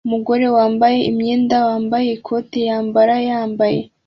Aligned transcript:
Umugore 0.07 0.45
wambaye 0.55 0.99
umwenda 1.11 1.55
wambaye 1.67 2.07
ikoti 2.17 2.57
yambara 2.67 3.15
yambaye 3.29 3.79